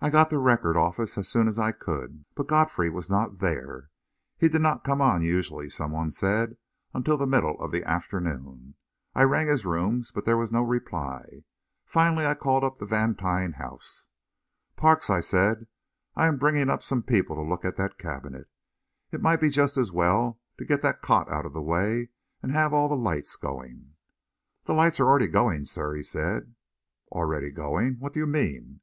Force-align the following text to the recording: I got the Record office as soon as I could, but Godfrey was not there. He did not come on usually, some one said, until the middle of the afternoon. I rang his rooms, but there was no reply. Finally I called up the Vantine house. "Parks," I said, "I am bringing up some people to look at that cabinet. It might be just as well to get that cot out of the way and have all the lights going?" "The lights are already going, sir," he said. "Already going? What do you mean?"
I 0.00 0.10
got 0.10 0.30
the 0.30 0.38
Record 0.38 0.76
office 0.76 1.16
as 1.16 1.28
soon 1.28 1.46
as 1.46 1.60
I 1.60 1.70
could, 1.70 2.24
but 2.34 2.48
Godfrey 2.48 2.90
was 2.90 3.08
not 3.08 3.38
there. 3.38 3.88
He 4.36 4.48
did 4.48 4.60
not 4.60 4.82
come 4.82 5.00
on 5.00 5.22
usually, 5.22 5.70
some 5.70 5.92
one 5.92 6.10
said, 6.10 6.56
until 6.92 7.16
the 7.16 7.24
middle 7.24 7.56
of 7.60 7.70
the 7.70 7.84
afternoon. 7.84 8.74
I 9.14 9.22
rang 9.22 9.46
his 9.46 9.64
rooms, 9.64 10.10
but 10.10 10.24
there 10.24 10.36
was 10.36 10.50
no 10.50 10.62
reply. 10.64 11.44
Finally 11.84 12.26
I 12.26 12.34
called 12.34 12.64
up 12.64 12.80
the 12.80 12.84
Vantine 12.84 13.52
house. 13.52 14.08
"Parks," 14.74 15.08
I 15.08 15.20
said, 15.20 15.68
"I 16.16 16.26
am 16.26 16.36
bringing 16.38 16.68
up 16.68 16.82
some 16.82 17.04
people 17.04 17.36
to 17.36 17.42
look 17.48 17.64
at 17.64 17.76
that 17.76 17.96
cabinet. 17.96 18.48
It 19.12 19.22
might 19.22 19.40
be 19.40 19.50
just 19.50 19.76
as 19.76 19.92
well 19.92 20.40
to 20.56 20.64
get 20.64 20.82
that 20.82 21.00
cot 21.00 21.30
out 21.30 21.46
of 21.46 21.52
the 21.52 21.62
way 21.62 22.08
and 22.42 22.50
have 22.50 22.72
all 22.74 22.88
the 22.88 22.96
lights 22.96 23.36
going?" 23.36 23.94
"The 24.64 24.74
lights 24.74 24.98
are 24.98 25.06
already 25.06 25.28
going, 25.28 25.64
sir," 25.64 25.94
he 25.94 26.02
said. 26.02 26.56
"Already 27.12 27.52
going? 27.52 28.00
What 28.00 28.12
do 28.14 28.18
you 28.18 28.26
mean?" 28.26 28.80